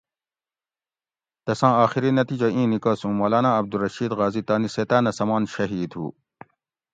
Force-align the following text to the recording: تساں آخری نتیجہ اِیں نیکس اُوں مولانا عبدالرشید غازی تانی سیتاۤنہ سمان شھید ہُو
تساں 1.45 1.73
آخری 1.83 2.11
نتیجہ 2.19 2.47
اِیں 2.53 2.67
نیکس 2.71 3.01
اُوں 3.03 3.13
مولانا 3.19 3.49
عبدالرشید 3.59 4.11
غازی 4.19 4.41
تانی 4.47 4.69
سیتاۤنہ 4.75 5.11
سمان 5.19 5.43
شھید 5.53 5.91
ہُو 5.97 6.05